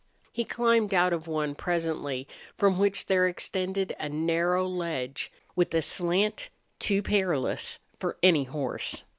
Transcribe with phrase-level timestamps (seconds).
[0.31, 5.81] He climbed out of one, presently, from which there extended a narrow ledge with a
[5.83, 9.03] slant too perilous for any horse.